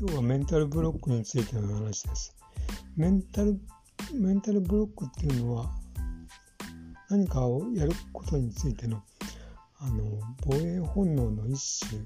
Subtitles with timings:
[0.00, 2.34] 今日はメンタルブロックについての話です。
[2.96, 3.60] メンタル
[4.14, 5.70] メンタルブロックっていうのは
[7.10, 9.02] 何かをやることについての
[9.78, 10.04] あの
[10.42, 12.00] 防衛本能の一種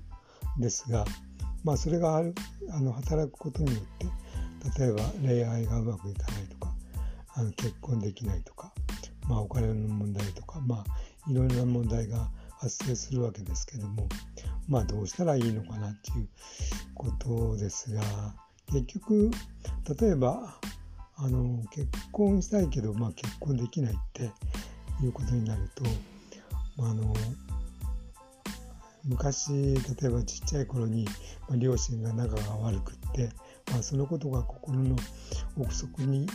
[0.58, 1.04] ですが、
[1.62, 2.34] まあ、それがある
[2.72, 3.84] あの働くことによっ
[4.74, 6.74] て例えば恋愛がうまくいかないとか
[7.36, 8.72] あの結婚できないとか、
[9.28, 12.28] まあ、お金の問題とか、まあ、いろいろな問題が
[12.64, 14.08] 発生するわけですけども、
[14.68, 16.28] まあ、どうしたらいいのかなっていう
[16.94, 18.02] ことですが
[18.72, 19.30] 結局
[20.00, 20.58] 例えば
[21.16, 24.30] あの結婚したいけど、まあ、結婚できないって
[25.04, 25.84] いうことになると、
[26.78, 27.14] まあ、あの
[29.04, 31.04] 昔例えばちっちゃい頃に、
[31.46, 33.28] まあ、両親が仲が悪くって、
[33.72, 34.96] まあ、そのことが心の
[35.58, 36.26] 奥底に、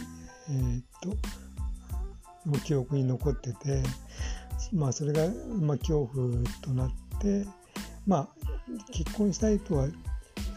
[0.49, 3.83] えー、っと記憶に残ってて、
[4.73, 5.27] まあ、それが、
[5.59, 6.27] まあ、恐怖
[6.61, 7.45] となって、
[8.05, 8.27] まあ、
[8.91, 9.87] 結婚したいとは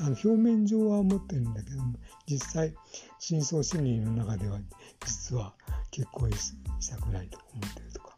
[0.00, 1.94] あの表面上は思ってるんだけども
[2.26, 2.74] 実際
[3.18, 4.58] 深層心理の中では
[5.04, 5.52] 実は
[5.90, 6.54] 結婚し
[6.90, 8.16] たくないと思ってるとか、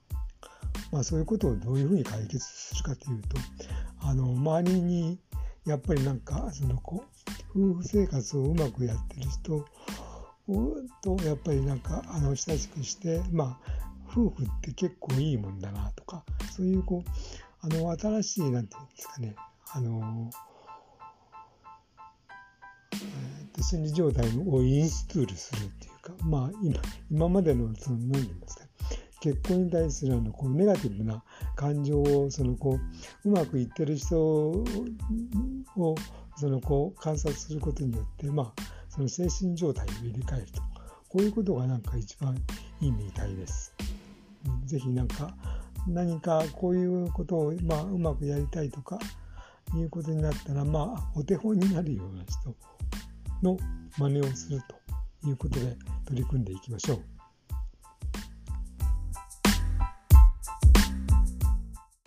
[0.93, 3.37] まあ、そういうことをどういうふうに解決するかというと
[4.01, 5.19] あの周りに
[5.67, 7.05] やっぱりなんかそのこ
[7.55, 9.65] う夫婦生活をうまくやってる人
[11.03, 13.84] とやっぱりなんかあの親しくしてまあ
[14.15, 17.11] 夫婦って結構いいもんだなとかそういうこう
[17.61, 19.35] あの新しいなんていうんですかね
[19.73, 20.31] あの
[23.61, 28.65] 心理状態をインストールするっていうかまあ今今までのその何て言うんですか
[29.21, 31.25] 結婚に対するあのこうネガティブな
[31.57, 32.79] 感情をそのこ
[33.25, 34.65] ううまくいってる人を
[36.37, 40.61] そのこう観察することによってまあその精神状態を入れ替えると
[41.09, 42.37] こういうことがなんか一番
[42.81, 43.73] いいみたいです。
[44.65, 45.35] ぜひなんか
[45.87, 48.99] 何かこういうことを、まあ、うまくやりたいとか
[49.75, 52.55] いうことになったら、まあ、お手本になるような人
[53.43, 53.59] の
[53.99, 54.63] 真似をする
[55.23, 57.14] ということで取り組んでいきましょう。